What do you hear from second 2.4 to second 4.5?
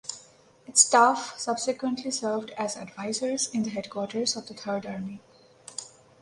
as advisers in the headquarters of